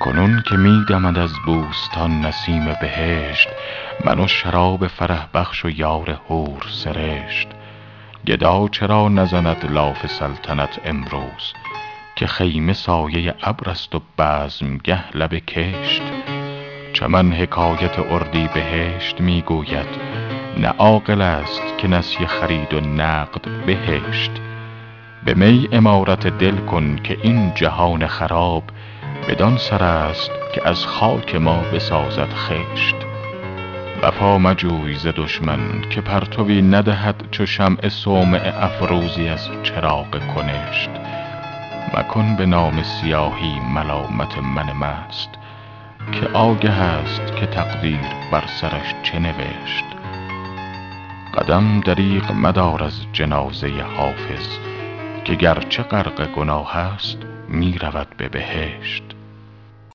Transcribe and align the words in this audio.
کنون 0.00 0.42
که 0.46 0.56
می 0.56 0.84
دمد 0.88 1.18
از 1.18 1.32
بوستان 1.46 2.20
نسیم 2.20 2.64
بهشت 2.80 3.48
من 4.04 4.20
و 4.20 4.28
شراب 4.28 4.86
فرح 4.86 5.26
بخش 5.34 5.64
و 5.64 5.70
یار 5.70 6.20
حور 6.28 6.66
سرشت. 6.70 7.48
گدا 8.26 8.68
چرا 8.68 9.08
نزند 9.08 9.72
لاف 9.72 10.06
سلطنت 10.06 10.80
امروز 10.84 11.54
که 12.16 12.26
خیمه 12.26 12.72
سایه 12.72 13.34
ابر 13.42 13.70
است 13.70 13.94
و 13.94 14.02
بزمگه 14.18 15.16
لب 15.16 15.34
کشت. 15.34 16.02
چمن 16.92 17.32
حکایت 17.32 17.98
اردیبهشت 17.98 19.20
می 19.20 19.42
گوید 19.42 19.88
نه 20.58 20.68
عاقل 20.68 21.20
است 21.22 21.78
که 21.78 21.88
نسیه 21.88 22.26
خرید 22.26 22.74
و 22.74 22.80
نقد 22.80 23.66
بهشت. 23.66 24.30
به 25.24 25.34
می 25.34 25.68
عمارت 25.72 26.26
دل 26.26 26.56
کن 26.56 26.96
که 26.96 27.18
این 27.22 27.54
جهان 27.54 28.06
خراب 28.06 28.64
بدان 29.28 29.56
سر 29.56 29.82
است 29.82 30.30
که 30.54 30.68
از 30.68 30.86
خاک 30.86 31.34
ما 31.34 31.56
بسازد 31.56 32.32
خشت. 32.34 32.96
وفا 34.02 34.38
مجوی 34.38 34.94
ز 34.94 35.06
دشمن 35.06 35.80
که 35.90 36.00
پرتوی 36.00 36.62
ندهد 36.62 37.24
چو 37.30 37.46
شمع 37.46 37.88
صومعه 37.88 38.64
افروزی 38.64 39.28
از 39.28 39.48
چراغ 39.62 40.34
کنشت. 40.34 40.90
مکن 41.94 42.36
به 42.36 42.46
نام 42.46 42.82
سیاهی 42.82 43.60
ملامت 43.74 44.38
من 44.38 44.72
مست 44.72 45.30
که 46.12 46.26
آگه 46.26 46.70
است 46.70 47.36
که 47.36 47.46
تقدیر 47.46 48.00
بر 48.32 48.44
سرش 48.60 48.94
چه 49.02 49.18
نوشت. 49.18 49.84
قدم 51.34 51.80
دریغ 51.80 52.32
مدار 52.32 52.84
از 52.84 53.06
جنازه 53.12 53.68
حافظ 53.96 54.58
که 55.24 55.34
گرچه 55.34 55.82
غرق 55.82 56.26
گناه 56.32 56.76
است 56.76 57.18
می 57.48 57.78
رود 57.78 58.08
به 58.16 58.28
بهشت. 58.28 59.05